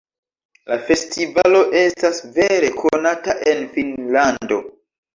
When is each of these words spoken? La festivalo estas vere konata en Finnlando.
La 0.71 0.77
festivalo 0.87 1.61
estas 1.83 2.23
vere 2.39 2.75
konata 2.81 3.39
en 3.55 3.65
Finnlando. 3.79 4.65